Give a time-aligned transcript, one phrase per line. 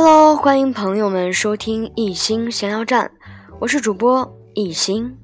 [0.00, 3.10] Hello，欢迎朋友们收听一心闲聊站，
[3.58, 5.18] 我是主播一心。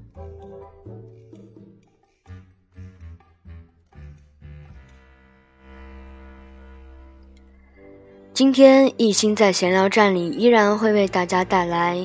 [8.32, 12.04] 今天一心在闲聊站里依然会为大家带来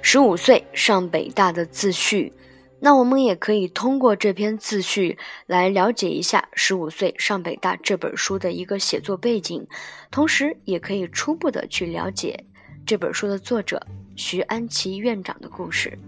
[0.00, 2.32] 十五岁上北大的自序。
[2.78, 9.66] 那我们也可以通过这篇自序来了解一下《十五岁上北大》这本书的一个写作背景，
[10.10, 12.38] 同时也可以初步的去了解
[12.84, 15.98] 这本书的作者徐安琪院长的故事。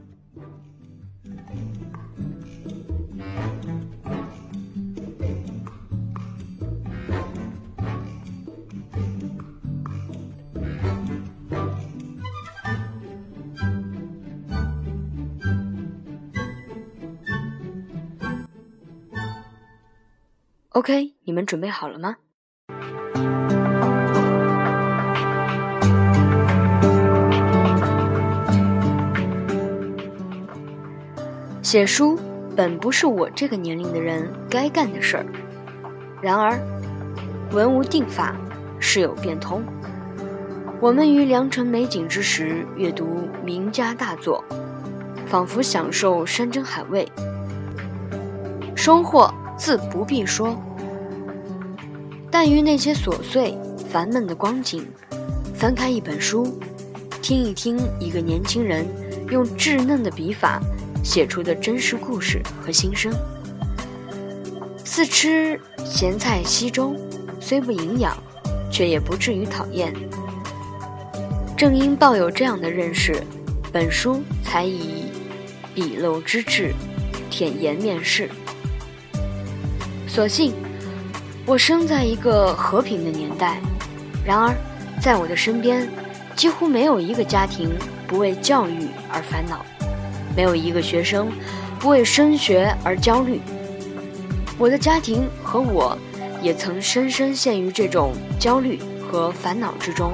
[20.78, 22.14] OK，你们准备好了吗？
[31.62, 32.16] 写书
[32.54, 35.26] 本不是我这个年龄的人该干的事儿，
[36.22, 36.56] 然而
[37.50, 38.36] 文无定法，
[38.78, 39.64] 事有变通。
[40.80, 44.44] 我们于良辰美景之时阅读名家大作，
[45.26, 47.10] 仿佛享受山珍海味，
[48.76, 50.56] 收获自不必说。
[52.30, 53.56] 但于那些琐碎
[53.90, 54.86] 烦闷的光景，
[55.54, 56.60] 翻开一本书，
[57.22, 58.86] 听一听一个年轻人
[59.30, 60.60] 用稚嫩的笔法
[61.02, 63.12] 写出的真实故事和心声，
[64.84, 66.94] 似吃咸菜稀粥，
[67.40, 68.16] 虽不营养，
[68.70, 69.92] 却也不至于讨厌。
[71.56, 73.20] 正因抱有这样的认识，
[73.72, 75.06] 本书才以
[75.74, 76.74] 笔漏之志，
[77.30, 78.28] 舔颜面世。
[80.06, 80.52] 所幸。
[81.48, 83.58] 我生在一个和平的年代，
[84.22, 84.54] 然而，
[85.00, 85.88] 在我的身边，
[86.36, 87.74] 几乎没有一个家庭
[88.06, 89.64] 不为教育而烦恼，
[90.36, 91.32] 没有一个学生
[91.80, 93.40] 不为升学而焦虑。
[94.58, 95.96] 我的家庭和我，
[96.42, 98.78] 也曾深深陷于这种焦虑
[99.10, 100.12] 和烦恼之中。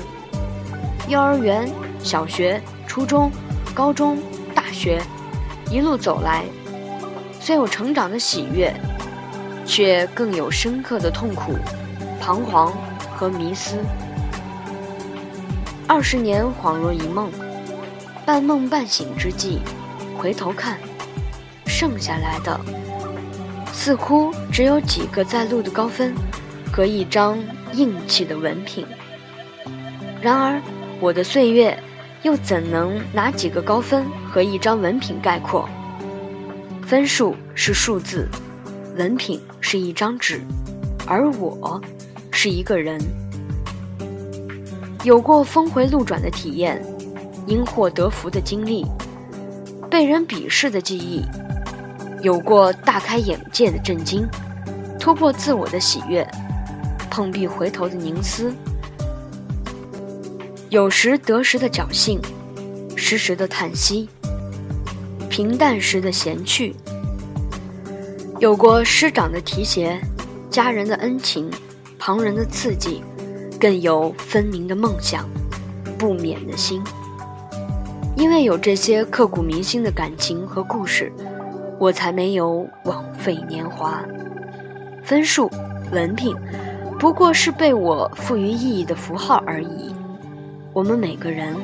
[1.09, 1.69] 幼儿园、
[1.99, 3.28] 小学、初中、
[3.75, 4.19] 高中、
[4.55, 5.03] 大学，
[5.69, 6.45] 一路走来，
[7.41, 8.72] 虽有成长的喜悦。
[9.64, 11.54] 却更有深刻的痛苦、
[12.20, 12.72] 彷徨
[13.16, 13.76] 和迷思。
[15.86, 17.30] 二十年恍若一梦，
[18.24, 19.60] 半梦半醒之际，
[20.16, 20.78] 回头看，
[21.66, 22.58] 剩下来的
[23.72, 26.14] 似乎只有几个在路的高分
[26.72, 27.38] 和一张
[27.72, 28.86] 硬气的文凭。
[30.22, 30.60] 然而，
[31.00, 31.78] 我的岁月
[32.22, 35.69] 又怎能拿几个高分和一张文凭概括？
[36.86, 38.28] 分数是数字。
[38.97, 40.42] 文凭是一张纸，
[41.06, 41.80] 而我
[42.30, 43.00] 是一个人，
[45.04, 46.84] 有过峰回路转的体验，
[47.47, 48.84] 因祸得福的经历，
[49.91, 51.24] 被人鄙视的记忆，
[52.20, 54.28] 有过大开眼界的震惊，
[55.00, 56.28] 突破自我的喜悦，
[57.10, 58.53] 碰壁回头的凝思，
[60.69, 62.20] 有时得时的侥幸，
[62.94, 64.10] 失时的叹息，
[65.30, 66.76] 平淡时的闲趣。
[68.44, 69.99] 有过师长的提携，
[70.50, 71.50] 家人的恩情，
[71.99, 73.03] 旁人的刺激，
[73.59, 75.27] 更有分明的梦想，
[75.97, 76.84] 不免的心。
[78.19, 81.10] 因为有这些刻骨铭心的感情和故事，
[81.78, 84.04] 我才没有枉费年华。
[85.03, 85.50] 分数、
[85.91, 86.37] 文凭，
[86.99, 89.94] 不过是被我赋予意义的符号而已。
[90.75, 91.56] 我们每个人，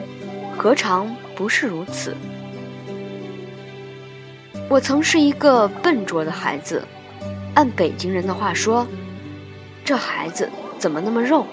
[0.57, 2.17] 何尝不是如此？
[4.71, 6.81] 我曾是一个笨拙的孩子，
[7.55, 8.87] 按北京人的话说，
[9.85, 10.49] 这孩子
[10.79, 11.45] 怎么那么肉？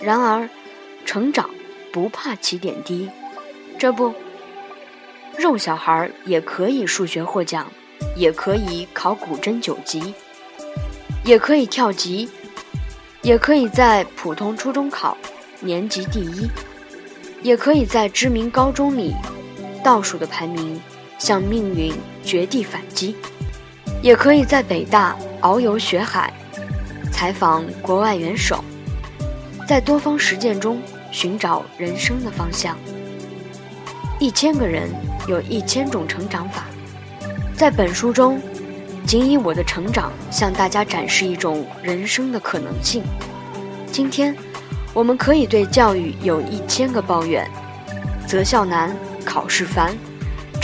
[0.00, 0.48] 然而，
[1.04, 1.50] 成长
[1.92, 3.10] 不怕起点低，
[3.78, 4.14] 这不，
[5.36, 7.70] 肉小孩也可以数学获奖，
[8.16, 10.14] 也可以考古筝九级，
[11.22, 12.30] 也可以跳级，
[13.20, 15.14] 也可以在普通初中考
[15.60, 16.48] 年级第一，
[17.42, 19.14] 也可以在知名高中里
[19.84, 20.80] 倒数的排名。
[21.18, 21.92] 向命运
[22.24, 23.16] 绝地反击，
[24.02, 26.32] 也可以在北大遨游学海，
[27.10, 28.62] 采访国外元首，
[29.66, 30.80] 在多方实践中
[31.10, 32.76] 寻找人生的方向。
[34.18, 34.88] 一千个人
[35.26, 36.64] 有一千种成长法，
[37.54, 38.40] 在本书中，
[39.06, 43.02] 仅以我的成长向大家展示一种人生的可能性。
[43.92, 44.36] 今天，
[44.92, 47.48] 我们可以对教育有一千个抱怨：
[48.26, 49.96] 择校难，考试烦。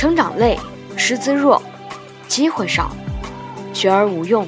[0.02, 0.58] 成长累，
[0.96, 1.62] 师资弱，
[2.26, 2.90] 机会少，
[3.72, 4.44] 学而无用。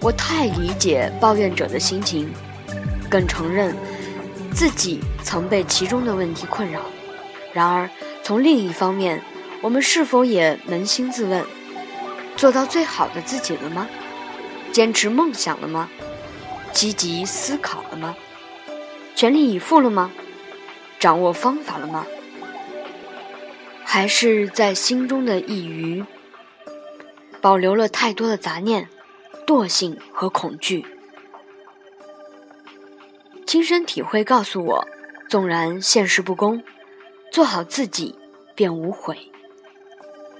[0.00, 2.32] 我太理解抱怨者的心情，
[3.10, 3.76] 更承认
[4.54, 6.80] 自己曾被其中的问题困扰。
[7.52, 7.90] 然而，
[8.22, 9.22] 从另一方面，
[9.60, 11.44] 我们是否也扪心自问：
[12.34, 13.86] 做到最好的自己了吗？
[14.72, 15.90] 坚持梦想了吗？
[16.72, 18.16] 积极思考了吗？
[19.14, 20.10] 全力以赴了吗？
[20.98, 22.06] 掌握方法了吗？
[23.92, 26.04] 还是在心中的一隅
[27.40, 28.88] 保留了太多的杂念、
[29.44, 30.86] 惰性和恐惧？
[33.44, 34.88] 亲身体会告诉我，
[35.28, 36.62] 纵然现实不公，
[37.32, 38.14] 做好自己
[38.54, 39.18] 便无悔。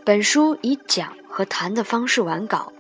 [0.05, 2.73] 本书以讲和谈的方式完稿。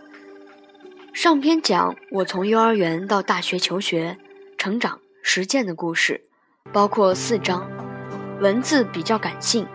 [1.12, 4.16] 上篇讲我从幼儿园到大学求学、
[4.56, 6.22] 成长、实践的故事，
[6.72, 7.68] 包括四章，
[8.38, 9.66] 文字比较感性。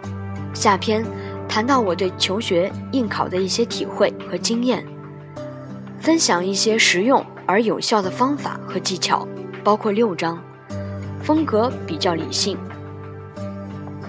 [0.55, 1.05] 下篇
[1.47, 4.83] 谈到我对求学、应考的一些体会和经验，
[5.99, 9.27] 分享一些实用而有效的方法和技巧，
[9.63, 10.41] 包括六章，
[11.21, 12.57] 风格比较理性。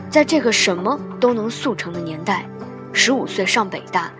[0.08, 2.48] 在这个什么都能速成的年代，
[2.92, 4.10] 十五岁上北大，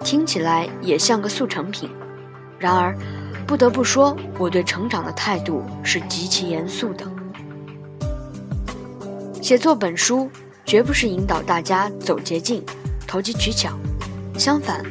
[0.00, 1.88] 听起来也像个速成品。
[2.58, 2.94] 然而，
[3.46, 7.06] 不得不说，我对成长的态度是极其严肃的。
[9.40, 10.28] 写作本书
[10.66, 12.60] 绝不是引导大家走捷径、
[13.06, 13.78] 投机取巧，
[14.36, 14.84] 相反，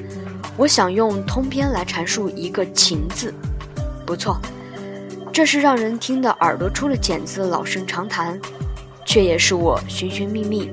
[0.56, 3.33] 我想用通篇来阐述一个“情”字。
[4.06, 4.39] 不错，
[5.33, 8.39] 这是让人听得耳朵出了茧子的老生常谈，
[9.06, 10.72] 却也是我寻寻觅觅、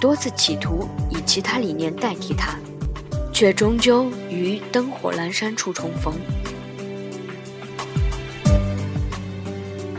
[0.00, 2.56] 多次企图以其他理念代替它。
[3.32, 6.14] 却终究于灯火阑珊处重逢。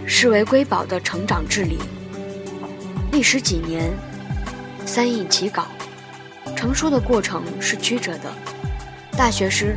[0.07, 1.77] 视为瑰宝的成长治理，
[3.11, 3.93] 历时几年，
[4.87, 5.67] 三易起稿，
[6.55, 8.33] 成书的过程是曲折的。
[9.17, 9.75] 大学时，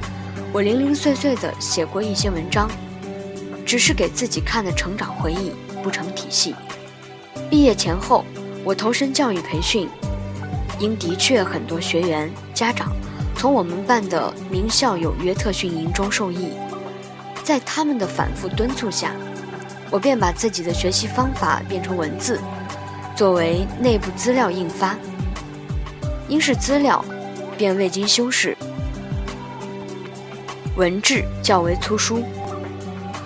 [0.52, 2.70] 我零零碎碎的写过一些文章，
[3.66, 5.50] 只是给自己看的成长回忆，
[5.82, 6.54] 不成体系。
[7.50, 8.24] 毕业前后，
[8.64, 9.88] 我投身教育培训，
[10.78, 12.92] 因的确很多学员家长。
[13.36, 16.50] 从我们办的名校有约特训营中受益，
[17.42, 19.12] 在他们的反复敦促下，
[19.90, 22.38] 我便把自己的学习方法变成文字，
[23.20, 24.96] 作为内部资料印发。
[26.26, 27.04] 因是资料，
[27.58, 28.56] 便未经修饰，
[30.74, 32.24] 文质较为粗疏。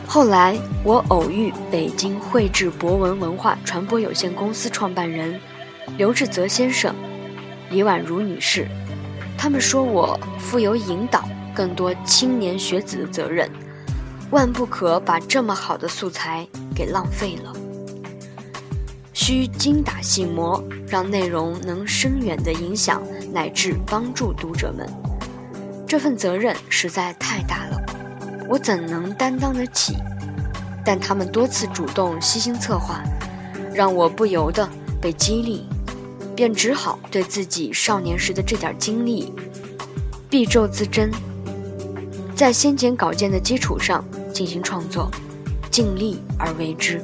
[0.04, 5.40] 后来我偶遇北京汇智博文文化传播有限公司创办人
[5.96, 6.92] 刘志泽先生、
[7.70, 8.66] 李婉如女士。
[9.38, 11.22] 他们说我负有引导
[11.54, 13.48] 更多青年学子的责任，
[14.32, 16.44] 万不可把这么好的素材
[16.74, 17.52] 给浪费了，
[19.14, 23.02] 需精打细磨，让内容能深远的影响
[23.32, 24.86] 乃至帮助读者们。
[25.86, 27.80] 这份责任实在太大了，
[28.48, 29.94] 我怎能担当得起？
[30.84, 33.02] 但他们多次主动悉心策划，
[33.72, 34.68] 让我不由得
[35.00, 35.64] 被激励。
[36.36, 39.32] 便只好对自己少年时的这点经历，
[40.28, 41.08] 敝帚自珍，
[42.34, 45.08] 在先前稿件的基础上进行创作，
[45.70, 47.00] 尽力而为之。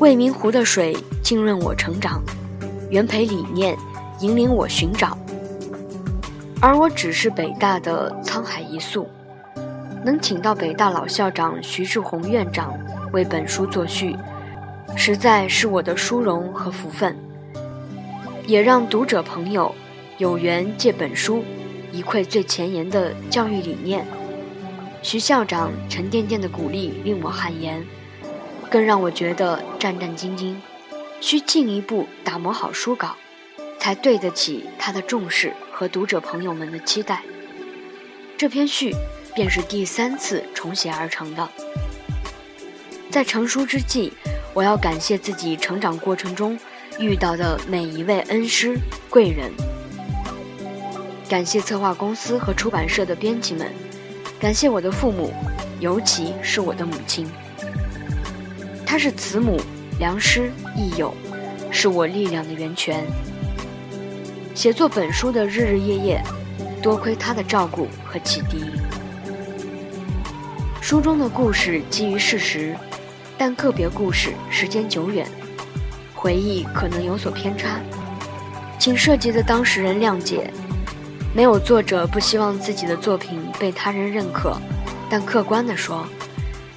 [0.00, 2.22] 未名湖的水浸润我成长，
[2.88, 3.76] 原培理念
[4.20, 5.16] 引领我寻找，
[6.58, 9.06] 而我只是北大的沧海一粟，
[10.02, 12.72] 能请到北大老校长徐志宏院长
[13.12, 14.16] 为本书作序。
[14.96, 17.14] 实在是我的殊荣和福分，
[18.46, 19.72] 也让读者朋友
[20.16, 21.44] 有缘借本书
[21.92, 24.06] 一窥最前沿的教育理念。
[25.02, 27.84] 徐校长沉甸甸的鼓励令我汗颜，
[28.70, 30.54] 更让我觉得战战兢兢，
[31.20, 33.16] 需进一步打磨好书稿，
[33.80, 37.20] 才对得起他的重视和读者朋友们的期待。
[38.38, 38.94] 这篇序
[39.34, 41.48] 便是第三次重写而成的，
[43.10, 44.12] 在成书之际。
[44.52, 46.58] 我要感谢自己成长过程中
[46.98, 48.76] 遇到的每一位恩师
[49.08, 49.52] 贵人，
[51.28, 53.72] 感谢策划公司和出版社的编辑们，
[54.40, 55.32] 感谢我的父母，
[55.78, 57.30] 尤其是我的母亲。
[58.90, 59.56] 他是慈母、
[60.00, 61.14] 良师、益友，
[61.70, 63.06] 是我力量的源泉。
[64.52, 66.24] 写作本书的日日夜夜，
[66.82, 68.64] 多亏他的照顾和启迪。
[70.80, 72.76] 书中的故事基于事实。
[73.38, 75.24] 但个别故事时间久远，
[76.12, 77.78] 回忆可能有所偏差，
[78.76, 80.50] 请涉及的当事人谅解。
[81.32, 84.60] 没有作者不希望自己的作品被他人认可，
[85.08, 86.04] 但客观地说，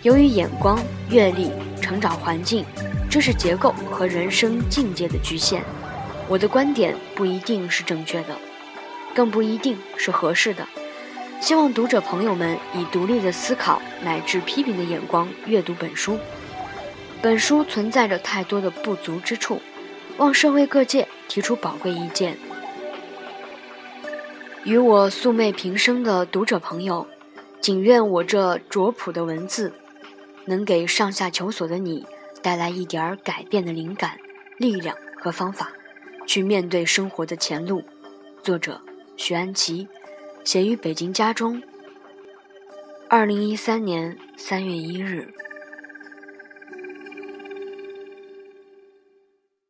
[0.03, 0.79] 由于眼光、
[1.09, 1.51] 阅历、
[1.93, 2.65] 成长环境、
[3.07, 5.61] 知识结构和人生境界的局限，
[6.27, 8.35] 我的观点不一定是正确的，
[9.13, 10.67] 更不一定是合适的。
[11.39, 16.17] 希望读者朋友们以独立的思考乃至批评的眼光阅读本书。
[17.21, 19.61] 本书存在着太多的不足之处，
[20.17, 22.35] 望社会各界提出宝贵意见。
[24.63, 27.05] 与我素昧平生的读者朋友，
[27.61, 29.71] 仅愿我这拙朴的文字，
[30.45, 32.05] 能给上下求索的你
[32.41, 34.17] 带来一点儿改变的灵感、
[34.57, 35.71] 力量和方法，
[36.25, 37.83] 去面对生活的前路。
[38.41, 38.81] 作者：
[39.15, 39.87] 徐安琪，
[40.43, 41.61] 写于北京家中。
[43.07, 45.33] 二零一三年三月一日。